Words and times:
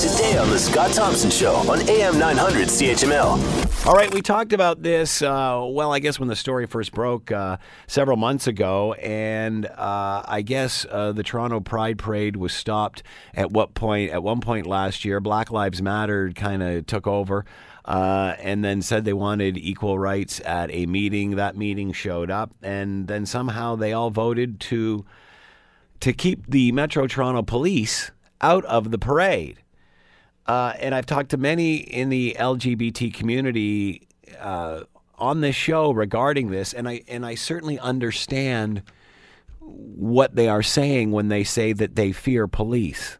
today 0.00 0.38
on 0.38 0.48
The 0.48 0.58
Scott 0.58 0.92
Thompson 0.92 1.30
Show 1.30 1.56
on 1.70 1.86
AM 1.86 2.18
900 2.18 2.68
CHML. 2.68 3.86
All 3.86 3.92
right, 3.92 4.10
we 4.14 4.22
talked 4.22 4.54
about 4.54 4.82
this, 4.82 5.20
uh, 5.20 5.62
well, 5.68 5.92
I 5.92 5.98
guess 5.98 6.18
when 6.18 6.30
the 6.30 6.36
story 6.36 6.64
first 6.66 6.92
broke 6.92 7.30
uh, 7.30 7.58
several 7.86 8.16
months 8.16 8.46
ago, 8.46 8.94
and 8.94 9.66
uh, 9.66 10.22
I 10.26 10.40
guess 10.40 10.86
uh, 10.90 11.12
the 11.12 11.22
Toronto 11.22 11.60
Pride 11.60 11.98
Parade 11.98 12.36
was 12.36 12.54
stopped 12.54 13.02
at 13.34 13.52
what 13.52 13.74
point? 13.74 14.10
At 14.10 14.22
one 14.22 14.40
point 14.40 14.66
last 14.66 15.04
year, 15.04 15.20
Black 15.20 15.50
Lives 15.50 15.82
Matter 15.82 16.32
kind 16.34 16.62
of 16.62 16.86
took 16.86 17.06
over. 17.06 17.44
Uh, 17.84 18.36
and 18.38 18.64
then 18.64 18.82
said 18.82 19.04
they 19.04 19.12
wanted 19.12 19.58
equal 19.58 19.98
rights 19.98 20.40
at 20.44 20.70
a 20.70 20.86
meeting. 20.86 21.36
That 21.36 21.56
meeting 21.56 21.92
showed 21.92 22.30
up, 22.30 22.54
and 22.62 23.08
then 23.08 23.26
somehow 23.26 23.74
they 23.74 23.92
all 23.92 24.10
voted 24.10 24.60
to 24.60 25.04
to 26.00 26.12
keep 26.12 26.46
the 26.46 26.72
Metro 26.72 27.06
Toronto 27.06 27.42
Police 27.42 28.12
out 28.40 28.64
of 28.66 28.90
the 28.90 28.98
parade. 28.98 29.60
Uh, 30.50 30.74
and 30.80 30.96
I've 30.96 31.06
talked 31.06 31.30
to 31.30 31.36
many 31.36 31.76
in 31.76 32.08
the 32.08 32.36
LGBT 32.36 33.14
community 33.14 34.08
uh, 34.40 34.80
on 35.16 35.42
this 35.42 35.54
show 35.54 35.92
regarding 35.92 36.50
this, 36.50 36.72
and 36.72 36.88
I 36.88 37.02
and 37.06 37.24
I 37.24 37.36
certainly 37.36 37.78
understand 37.78 38.82
what 39.60 40.34
they 40.34 40.48
are 40.48 40.64
saying 40.64 41.12
when 41.12 41.28
they 41.28 41.44
say 41.44 41.72
that 41.74 41.94
they 41.94 42.10
fear 42.10 42.48
police. 42.48 43.18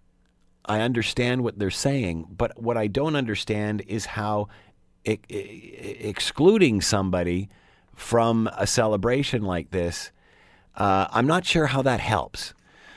I 0.65 0.81
understand 0.81 1.45
what 1.45 1.57
they're 1.57 1.71
saying, 1.71 2.27
but 2.37 2.61
what 2.61 2.77
I 2.77 2.89
don't 2.89 3.15
understand 3.15 3.85
is 3.87 4.07
how 4.07 4.49
excluding 5.05 6.81
somebody 6.81 7.49
from 7.95 8.51
a 8.57 8.67
celebration 8.67 9.43
like 9.43 9.71
this. 9.71 10.11
Uh, 10.75 11.07
I'm 11.13 11.29
not 11.29 11.47
sure 11.47 11.67
how 11.67 11.83
that 11.83 12.01
helps. 12.01 12.55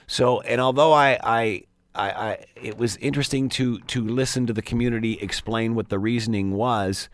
So, 0.07 0.41
and 0.41 0.59
although 0.59 0.91
I, 0.91 1.19
I, 1.23 1.63
I, 1.95 2.09
I, 2.09 2.45
it 2.55 2.77
was 2.77 2.97
interesting 2.97 3.49
to 3.49 3.79
to 3.79 4.05
listen 4.05 4.47
to 4.47 4.53
the 4.53 4.61
community 4.61 5.13
explain 5.21 5.75
what 5.75 5.89
the 5.89 5.99
reasoning 5.99 6.51
was, 6.51 7.09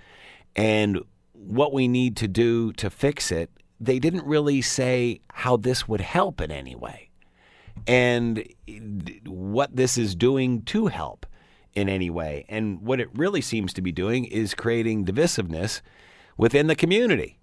and 0.56 1.00
what 1.34 1.74
we 1.74 1.88
need 1.88 2.16
to 2.18 2.28
do 2.28 2.74
to 2.74 2.90
fix 2.90 3.32
it. 3.32 3.50
They 3.80 4.00
didn't 4.00 4.26
really 4.26 4.62
say 4.62 5.22
how 5.32 5.56
this 5.56 5.88
would 5.88 6.02
help 6.02 6.42
in 6.42 6.52
any 6.52 6.76
way 6.76 7.10
and 7.88 8.46
what 9.26 9.76
this 9.76 9.98
is 9.98 10.16
doing 10.16 10.64
to 10.64 10.88
help 10.88 11.26
in 11.74 11.88
any 11.88 12.10
way. 12.10 12.46
And 12.50 12.82
what 12.82 13.00
it 13.00 13.10
really 13.16 13.42
seems 13.42 13.74
to 13.74 13.82
be 13.82 13.92
doing 13.92 14.26
is 14.26 14.54
creating 14.54 15.06
divisiveness 15.06 15.82
within 16.38 16.68
the 16.68 16.76
community. 16.76 17.39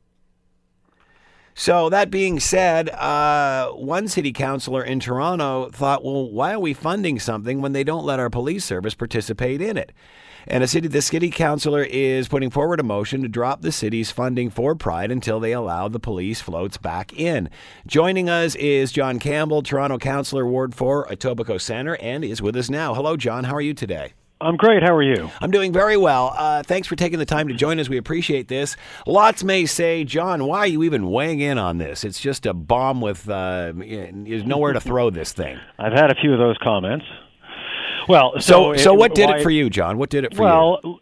So, 1.58 1.88
that 1.88 2.10
being 2.10 2.38
said, 2.38 2.90
uh, 2.90 3.70
one 3.70 4.08
city 4.08 4.30
councilor 4.30 4.84
in 4.84 5.00
Toronto 5.00 5.70
thought, 5.70 6.04
well, 6.04 6.30
why 6.30 6.52
are 6.52 6.60
we 6.60 6.74
funding 6.74 7.18
something 7.18 7.62
when 7.62 7.72
they 7.72 7.82
don't 7.82 8.04
let 8.04 8.20
our 8.20 8.28
police 8.28 8.62
service 8.62 8.94
participate 8.94 9.62
in 9.62 9.78
it? 9.78 9.92
And 10.46 10.62
a 10.62 10.66
city, 10.66 10.86
the 10.86 11.00
city 11.00 11.30
councilor 11.30 11.82
is 11.82 12.28
putting 12.28 12.50
forward 12.50 12.78
a 12.78 12.82
motion 12.82 13.22
to 13.22 13.28
drop 13.28 13.62
the 13.62 13.72
city's 13.72 14.10
funding 14.10 14.50
for 14.50 14.74
Pride 14.74 15.10
until 15.10 15.40
they 15.40 15.52
allow 15.52 15.88
the 15.88 15.98
police 15.98 16.42
floats 16.42 16.76
back 16.76 17.18
in. 17.18 17.48
Joining 17.86 18.28
us 18.28 18.54
is 18.56 18.92
John 18.92 19.18
Campbell, 19.18 19.62
Toronto 19.62 19.96
councilor, 19.96 20.46
Ward 20.46 20.74
4, 20.74 21.06
Etobicoke 21.06 21.62
Centre, 21.62 21.96
and 22.02 22.22
is 22.22 22.42
with 22.42 22.54
us 22.54 22.68
now. 22.68 22.92
Hello, 22.92 23.16
John. 23.16 23.44
How 23.44 23.54
are 23.54 23.62
you 23.62 23.72
today? 23.72 24.12
I'm 24.40 24.56
great. 24.56 24.82
How 24.82 24.94
are 24.94 25.02
you? 25.02 25.30
I'm 25.40 25.50
doing 25.50 25.72
very 25.72 25.96
well. 25.96 26.34
Uh, 26.36 26.62
thanks 26.62 26.86
for 26.86 26.94
taking 26.94 27.18
the 27.18 27.24
time 27.24 27.48
to 27.48 27.54
join 27.54 27.80
us. 27.80 27.88
We 27.88 27.96
appreciate 27.96 28.48
this. 28.48 28.76
Lots 29.06 29.42
may 29.42 29.64
say, 29.64 30.04
John, 30.04 30.44
why 30.44 30.58
are 30.58 30.66
you 30.66 30.82
even 30.82 31.10
weighing 31.10 31.40
in 31.40 31.56
on 31.56 31.78
this? 31.78 32.04
It's 32.04 32.20
just 32.20 32.44
a 32.44 32.52
bomb 32.52 33.00
with 33.00 33.28
uh, 33.30 33.72
there's 33.74 34.44
nowhere 34.44 34.74
to 34.74 34.80
throw 34.80 35.08
this 35.08 35.32
thing. 35.32 35.58
I've 35.78 35.94
had 35.94 36.10
a 36.10 36.14
few 36.20 36.34
of 36.34 36.38
those 36.38 36.58
comments. 36.62 37.06
Well, 38.08 38.34
So, 38.38 38.74
so, 38.74 38.76
so 38.76 38.94
what 38.94 39.14
did 39.14 39.28
why- 39.28 39.38
it 39.38 39.42
for 39.42 39.50
you, 39.50 39.68
John? 39.70 39.98
What 39.98 40.10
did 40.10 40.24
it 40.24 40.34
for 40.34 40.42
you? 40.42 40.48
Well, 40.48 40.98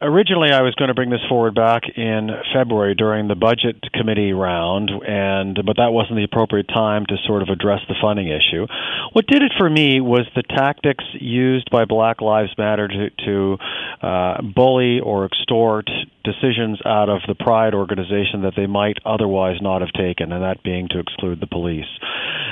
originally 0.00 0.50
I 0.52 0.62
was 0.62 0.74
going 0.74 0.88
to 0.88 0.94
bring 0.94 1.10
this 1.10 1.20
forward 1.28 1.54
back 1.54 1.82
in 1.96 2.30
February 2.54 2.94
during 2.94 3.28
the 3.28 3.34
budget 3.34 3.76
committee 3.92 4.32
round, 4.32 4.90
and 5.06 5.58
but 5.66 5.76
that 5.76 5.92
wasn't 5.92 6.16
the 6.16 6.24
appropriate 6.24 6.68
time 6.68 7.04
to 7.06 7.16
sort 7.26 7.42
of 7.42 7.48
address 7.48 7.80
the 7.88 7.94
funding 8.00 8.28
issue. 8.28 8.66
What 9.12 9.26
did 9.26 9.42
it 9.42 9.52
for 9.58 9.68
me 9.68 10.00
was 10.00 10.26
the 10.34 10.42
tactics 10.42 11.04
used 11.14 11.70
by 11.70 11.84
Black 11.84 12.20
Lives 12.20 12.50
Matter 12.56 12.88
to, 12.88 13.10
to 13.26 13.58
uh, 14.06 14.42
bully 14.42 15.00
or 15.00 15.24
extort 15.26 15.88
decisions 16.26 16.78
out 16.84 17.08
of 17.08 17.20
the 17.26 17.34
Pride 17.34 17.72
organization 17.72 18.42
that 18.42 18.54
they 18.56 18.66
might 18.66 18.98
otherwise 19.06 19.56
not 19.62 19.80
have 19.80 19.92
taken, 19.92 20.32
and 20.32 20.42
that 20.42 20.62
being 20.62 20.88
to 20.90 20.98
exclude 20.98 21.40
the 21.40 21.46
police. 21.46 21.88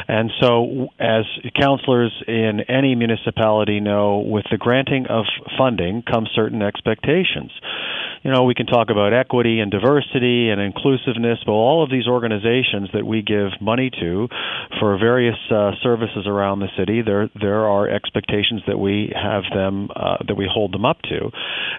And 0.07 0.31
so, 0.41 0.89
as 0.99 1.25
councillors 1.61 2.13
in 2.29 2.61
any 2.69 2.95
municipality 2.95 3.81
know, 3.81 4.19
with 4.19 4.45
the 4.51 4.57
granting 4.57 5.07
of 5.09 5.25
funding 5.59 6.03
come 6.03 6.27
certain 6.35 6.63
expectations. 6.63 7.51
You 8.25 8.33
know, 8.33 8.45
we 8.45 8.55
can 8.55 8.65
talk 8.65 8.89
about 8.89 9.13
equity 9.13 9.61
and 9.61 9.71
diversity 9.71 10.49
and 10.49 10.59
inclusiveness, 10.59 11.41
but 11.45 11.53
all 11.53 11.85
of 11.85 11.91
these 11.91 12.09
organizations 12.09 12.89
that 12.95 13.05
we 13.07 13.21
give 13.21 13.61
money 13.61 13.91
to 14.01 14.29
for 14.81 14.97
various 14.99 15.37
uh, 15.51 15.73
services 15.83 16.27
around 16.27 16.61
the 16.61 16.69
city, 16.79 17.03
there 17.03 17.29
there 17.39 17.67
are 17.67 17.87
expectations 17.87 18.63
that 18.67 18.79
we 18.79 19.13
have 19.15 19.43
them 19.55 19.91
uh, 19.95 20.17
that 20.27 20.37
we 20.37 20.49
hold 20.51 20.73
them 20.73 20.87
up 20.87 21.03
to. 21.03 21.31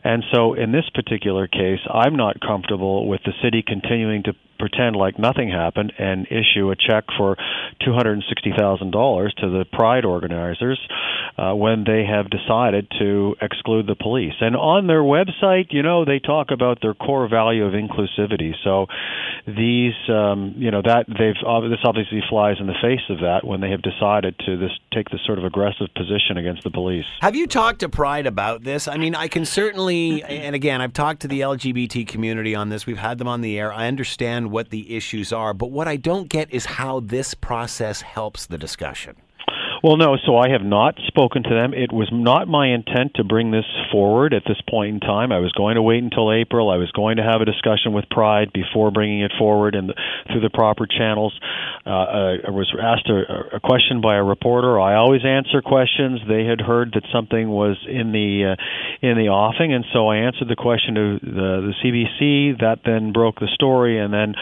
And 0.03 0.23
so, 0.31 0.53
in 0.53 0.71
this 0.71 0.85
particular 0.93 1.47
case, 1.47 1.81
I'm 1.91 2.15
not 2.15 2.39
comfortable 2.39 3.07
with 3.07 3.21
the 3.25 3.33
city 3.41 3.63
continuing 3.65 4.21
to 4.23 4.33
pretend 4.57 4.95
like 4.95 5.19
nothing 5.19 5.49
happened 5.49 5.91
and 5.97 6.27
issue 6.27 6.71
a 6.71 6.75
check 6.75 7.03
for 7.17 7.35
two 7.83 7.93
hundred 7.93 8.13
and 8.13 8.23
sixty 8.29 8.51
thousand 8.57 8.91
dollars 8.91 9.33
to 9.39 9.49
the 9.49 9.65
Pride 9.73 10.05
organizers 10.05 10.79
uh, 11.37 11.53
when 11.53 11.83
they 11.85 12.05
have 12.05 12.29
decided 12.29 12.87
to 12.99 13.35
exclude 13.41 13.87
the 13.87 13.95
police. 13.95 14.33
And 14.39 14.55
on 14.55 14.87
their 14.87 15.01
website, 15.01 15.67
you 15.71 15.83
know, 15.83 16.05
they 16.05 16.19
talk 16.19 16.34
about 16.51 16.81
their 16.81 16.93
core 16.93 17.27
value 17.27 17.65
of 17.65 17.73
inclusivity. 17.73 18.53
So 18.63 18.87
these, 19.47 19.93
um, 20.09 20.55
you 20.57 20.71
know, 20.71 20.81
that 20.81 21.05
they've 21.07 21.35
this 21.69 21.79
obviously 21.83 22.21
flies 22.29 22.57
in 22.59 22.67
the 22.67 22.75
face 22.81 23.01
of 23.09 23.19
that 23.19 23.45
when 23.45 23.61
they 23.61 23.69
have 23.69 23.81
decided 23.81 24.35
to 24.45 24.57
this 24.57 24.71
take 24.93 25.09
this 25.09 25.21
sort 25.25 25.37
of 25.37 25.45
aggressive 25.45 25.87
position 25.95 26.37
against 26.37 26.63
the 26.63 26.71
police. 26.71 27.05
Have 27.21 27.35
you 27.35 27.47
talked 27.47 27.79
to 27.79 27.89
Pride 27.89 28.27
about 28.27 28.63
this? 28.63 28.87
I 28.87 28.97
mean, 28.97 29.15
I 29.15 29.27
can 29.27 29.45
certainly, 29.45 30.23
and 30.23 30.55
again, 30.55 30.81
I've 30.81 30.93
talked 30.93 31.21
to 31.21 31.27
the 31.27 31.41
LGBT 31.41 32.07
community 32.07 32.55
on 32.55 32.69
this. 32.69 32.85
We've 32.85 32.97
had 32.97 33.17
them 33.17 33.27
on 33.27 33.41
the 33.41 33.59
air. 33.59 33.73
I 33.73 33.87
understand 33.87 34.51
what 34.51 34.69
the 34.69 34.95
issues 34.95 35.31
are, 35.31 35.53
but 35.53 35.71
what 35.71 35.87
I 35.87 35.97
don't 35.97 36.29
get 36.29 36.53
is 36.53 36.65
how 36.65 36.99
this 36.99 37.33
process 37.33 38.01
helps 38.01 38.45
the 38.45 38.57
discussion. 38.57 39.15
Well, 39.85 39.97
no, 39.97 40.17
so 40.25 40.35
I 40.35 40.49
have 40.49 40.63
not 40.63 40.97
spoken 41.05 41.43
to 41.43 41.49
them. 41.49 41.75
It 41.75 41.93
was 41.93 42.09
not 42.11 42.47
my 42.47 42.73
intent 42.73 43.11
to 43.21 43.23
bring 43.23 43.51
this 43.51 43.69
forward 43.91 44.33
at 44.33 44.41
this 44.47 44.57
point 44.67 44.95
in 44.95 44.99
time. 44.99 45.31
I 45.31 45.37
was 45.37 45.51
going 45.51 45.75
to 45.75 45.83
wait 45.83 46.01
until 46.01 46.33
April. 46.33 46.71
I 46.71 46.77
was 46.77 46.89
going 46.89 47.17
to 47.17 47.23
have 47.23 47.39
a 47.39 47.45
discussion 47.45 47.93
with 47.93 48.09
Pride 48.09 48.49
before 48.51 48.89
bringing 48.89 49.21
it 49.21 49.31
forward 49.37 49.75
and 49.75 49.93
through 50.25 50.41
the 50.41 50.49
proper 50.49 50.87
channels. 50.87 51.37
Uh, 51.85 52.41
I 52.41 52.49
was 52.49 52.65
asked 52.81 53.07
a, 53.13 53.57
a 53.57 53.59
question 53.59 54.01
by 54.01 54.15
a 54.15 54.23
reporter. 54.23 54.81
I 54.81 54.95
always 54.95 55.21
answer 55.23 55.61
questions. 55.61 56.19
They 56.27 56.45
had 56.45 56.61
heard 56.61 56.97
that 56.97 57.05
something 57.13 57.47
was 57.47 57.77
in 57.85 58.11
the 58.11 58.57
uh, 58.57 59.05
in 59.05 59.21
the 59.21 59.29
offing, 59.29 59.71
and 59.71 59.85
so 59.93 60.07
I 60.07 60.25
answered 60.25 60.49
the 60.49 60.55
question 60.55 60.95
to 60.95 61.19
the, 61.21 61.69
the 61.69 61.73
CBC. 61.85 62.59
That 62.59 62.81
then 62.83 63.13
broke 63.13 63.37
the 63.37 63.53
story, 63.53 63.99
and 63.99 64.11
then 64.11 64.33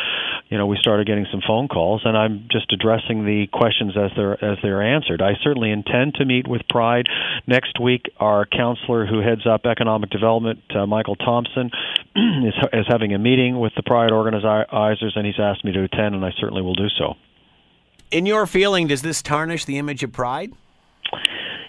you 0.47 0.57
know 0.57 0.67
we 0.67 0.77
started 0.79 1.05
getting 1.05 1.27
some 1.29 1.41
phone 1.45 1.67
calls, 1.67 2.03
and 2.05 2.15
I'm 2.15 2.47
just 2.49 2.71
addressing 2.71 3.25
the 3.25 3.47
questions 3.51 3.91
as 3.99 4.11
they're 4.15 4.39
as 4.39 4.57
they're 4.63 4.81
answered. 4.81 5.21
I 5.33 5.43
certainly 5.43 5.71
intend 5.71 6.15
to 6.15 6.25
meet 6.25 6.47
with 6.47 6.61
Pride 6.69 7.07
next 7.47 7.79
week. 7.79 8.03
Our 8.19 8.45
counselor 8.45 9.05
who 9.05 9.19
heads 9.19 9.47
up 9.47 9.65
economic 9.65 10.09
development, 10.09 10.59
uh, 10.75 10.85
Michael 10.85 11.15
Thompson, 11.15 11.71
is, 12.15 12.53
is 12.71 12.85
having 12.87 13.13
a 13.13 13.19
meeting 13.19 13.59
with 13.59 13.73
the 13.75 13.83
Pride 13.83 14.11
organizers, 14.11 15.13
and 15.15 15.25
he's 15.25 15.39
asked 15.39 15.65
me 15.65 15.71
to 15.71 15.83
attend, 15.83 16.15
and 16.15 16.23
I 16.23 16.31
certainly 16.39 16.61
will 16.61 16.75
do 16.75 16.89
so. 16.97 17.15
In 18.11 18.25
your 18.25 18.45
feeling, 18.45 18.87
does 18.87 19.01
this 19.01 19.21
tarnish 19.21 19.65
the 19.65 19.79
image 19.79 20.03
of 20.03 20.11
Pride? 20.11 20.53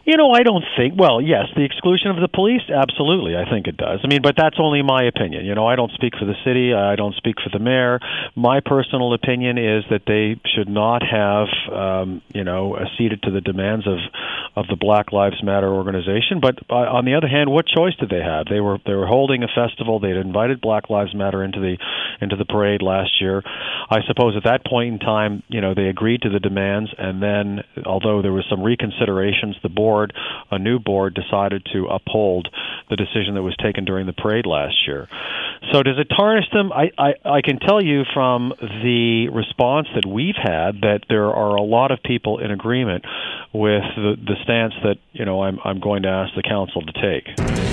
You 0.05 0.19
know, 0.19 0.33
I 0.33 0.43
don't 0.43 0.65
think. 0.77 0.95
Well, 0.99 1.21
yes, 1.21 1.47
the 1.57 1.65
exclusion 1.65 2.11
of 2.11 2.17
the 2.21 2.29
police, 2.29 2.63
absolutely, 2.69 3.37
I 3.37 3.49
think 3.49 3.67
it 3.67 3.77
does. 3.77 4.01
I 4.05 4.07
mean, 4.07 4.21
but 4.23 4.35
that's 4.37 4.57
only 4.59 4.83
my 4.83 5.05
opinion. 5.05 5.47
You 5.47 5.55
know, 5.55 5.67
I 5.67 5.77
don't 5.77 5.93
speak 5.93 6.13
for 6.19 6.27
the 6.27 6.37
city. 6.45 6.75
I 6.75 6.95
don't 6.95 7.15
speak 7.15 7.37
for 7.43 7.49
the 7.51 7.59
mayor. 7.59 8.01
My 8.37 8.61
personal 8.61 9.15
opinion 9.15 9.57
is 9.57 9.85
that 9.89 10.03
they 10.07 10.39
should 10.55 10.69
not 10.69 11.03
have, 11.03 11.49
um, 11.73 12.21
you 12.35 12.45
know, 12.45 12.77
acceded 12.77 13.23
to 13.23 13.31
the 13.31 13.41
demands 13.41 13.87
of 13.87 13.99
of 14.57 14.67
the 14.69 14.77
Black 14.77 15.11
Lives 15.11 15.43
Matter 15.43 15.73
organization. 15.73 16.39
But 16.41 16.59
uh, 16.71 16.75
on 16.75 17.05
the 17.05 17.15
other 17.15 17.27
hand, 17.27 17.51
what 17.51 17.67
choice 17.67 17.97
did 17.99 18.11
they 18.11 18.23
have? 18.23 18.47
They 18.47 18.61
were 18.61 18.79
they 18.87 18.95
were 18.95 19.07
holding 19.07 19.43
a 19.43 19.49
festival. 19.49 20.01
They 20.01 20.09
had 20.09 20.19
invited 20.19 20.61
Black 20.61 20.91
Lives 20.91 21.15
Matter 21.15 21.43
into 21.43 21.61
the 21.61 21.79
into 22.21 22.37
the 22.37 22.45
parade 22.45 22.83
last 22.83 23.21
year. 23.21 23.43
I 23.91 23.99
suppose 24.07 24.37
at 24.37 24.45
that 24.45 24.65
point 24.67 24.95
in 24.95 24.99
time, 24.99 25.43
you 25.49 25.61
know, 25.61 25.75
they 25.75 25.89
agreed 25.89 26.23
to 26.23 26.31
the 26.31 26.41
demands, 26.41 26.91
and 26.97 27.23
then 27.23 27.61
although 27.85 28.23
there 28.23 28.33
was 28.33 28.45
some 28.49 28.61
reconsiderations, 28.61 29.61
the 29.63 29.69
board, 29.69 30.13
a 30.51 30.59
new 30.59 30.79
board, 30.79 31.15
decided 31.15 31.67
to 31.73 31.87
uphold 31.87 32.49
the 32.91 32.97
decision 32.97 33.35
that 33.35 33.43
was 33.43 33.57
taken 33.63 33.85
during 33.85 34.07
the 34.07 34.13
parade 34.13 34.47
last 34.47 34.87
year. 34.87 35.09
So 35.73 35.83
does 35.83 35.99
it 35.99 36.09
tarnish 36.15 36.45
them? 36.53 36.73
I, 36.73 36.91
I, 36.99 37.15
I 37.25 37.41
can 37.43 37.59
tell 37.59 37.83
you 37.83 38.03
from 38.13 38.53
the 38.59 39.29
response 39.33 39.89
that 39.95 40.07
we've 40.07 40.37
had 40.37 40.83
that 40.83 41.01
there 41.09 41.31
are 41.31 41.57
a 41.57 41.63
lot 41.63 41.91
of 41.91 42.03
people 42.03 42.39
in 42.39 42.51
agreement 42.51 43.05
with 43.53 43.83
the, 43.97 44.17
the 44.17 44.35
stance 44.43 44.75
that 44.83 44.97
you 45.13 45.25
know 45.25 45.43
I'm, 45.43 45.59
I'm 45.65 45.81
going 45.81 46.03
to 46.03 46.09
ask 46.09 46.35
the 46.35 46.43
council 46.43 46.83
to 46.83 46.93
take. 46.93 47.27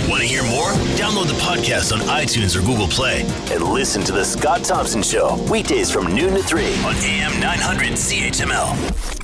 Want 0.07 0.21
to 0.21 0.27
hear 0.27 0.43
more? 0.43 0.71
Download 0.95 1.27
the 1.27 1.39
podcast 1.41 1.91
on 1.91 1.99
iTunes 2.07 2.55
or 2.55 2.61
Google 2.65 2.87
Play 2.87 3.21
and 3.51 3.63
listen 3.63 4.03
to 4.03 4.11
the 4.11 4.23
Scott 4.31 4.63
Thompson 4.63 5.03
Show 5.03 5.35
weekdays 5.51 5.91
from 5.91 6.15
noon 6.15 6.33
to 6.35 6.41
3 6.41 6.63
on 6.85 6.95
AM 6.95 7.37
900 7.41 7.91
CHML. 7.91 9.20